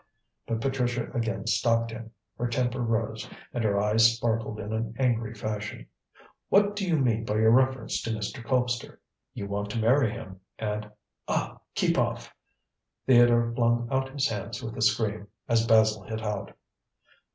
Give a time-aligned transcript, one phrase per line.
[0.47, 2.09] But Patricia again stopped him.
[2.35, 5.85] Her temper rose, and her eyes sparkled in an angry fashion.
[6.49, 8.43] "What do you mean by your reference to Mr.
[8.43, 8.97] Colpster?"
[9.35, 10.89] "You want to marry him, and
[11.27, 11.59] ah!
[11.75, 12.33] keep off!"
[13.05, 16.55] Theodore flung out his hands with a scream, as Basil hit out.